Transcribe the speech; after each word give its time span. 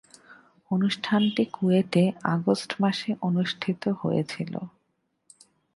অনুষ্ঠানটি 0.71 1.43
কুয়েটে 1.55 2.03
আগস্ট 2.35 2.69
মাসে 2.81 3.09
অনুষ্ঠিত 3.21 3.83
হয়েছিলো। 4.01 4.61